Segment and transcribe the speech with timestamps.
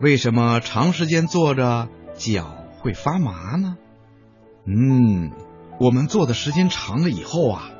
[0.00, 3.76] 为什么长时间坐着脚会发麻呢？
[4.66, 5.30] 嗯，
[5.78, 7.70] 我们坐的时间长了以后啊，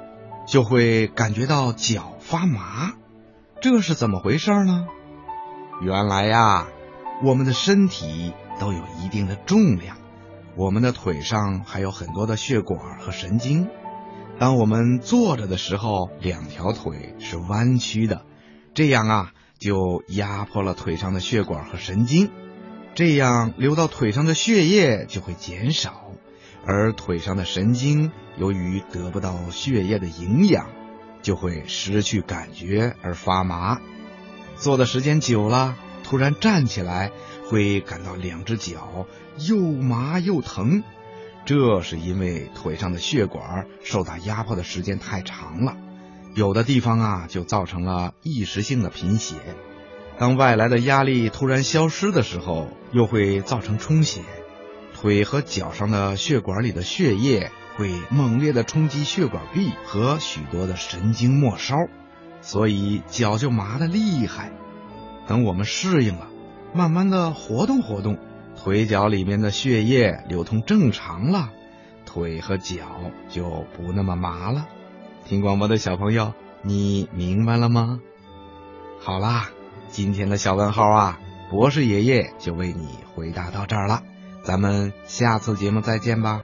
[0.46, 2.92] 就会感觉到脚发麻，
[3.62, 4.86] 这是怎么回事呢？
[5.80, 6.66] 原来呀，
[7.24, 9.96] 我们的身体都有一定的重量，
[10.56, 13.66] 我们的腿上还有很多的血管和神经。
[14.38, 18.26] 当我们坐着的时候，两条腿是弯曲的，
[18.74, 22.30] 这样啊，就压迫了腿上的血管和神经，
[22.94, 26.12] 这样流到腿上的血液就会减少，
[26.66, 30.70] 而腿上的神经由于得不到血液的营养，
[31.20, 33.78] 就会失去感觉而发麻。
[34.56, 37.12] 坐的时间久了，突然站起来，
[37.46, 39.06] 会感到两只脚
[39.38, 40.82] 又麻又疼。
[41.44, 45.76] 这是因为腿上的血管受到压迫的时间太长了，
[46.34, 49.36] 有的地方啊就造成了一时性的贫血。
[50.18, 54.20] 当外来的压力突然消失的时候，又会造成充血，
[54.94, 61.76] 腿和脚上的血管里的血液会猛烈的冲击血管壁和许多的神经末梢，
[62.42, 64.52] 所以脚就麻的厉害。
[65.26, 66.28] 等我们适应了，
[66.74, 68.18] 慢慢的活动活动。
[68.62, 71.50] 腿脚里面的血液流通正常了，
[72.04, 72.84] 腿和脚
[73.30, 74.66] 就不那么麻了。
[75.24, 78.00] 听广播的小朋友，你明白了吗？
[79.00, 79.48] 好啦，
[79.88, 81.18] 今天的小问号啊，
[81.50, 84.02] 博士爷爷就为你回答到这儿了。
[84.44, 86.38] 咱们下次节目再见吧。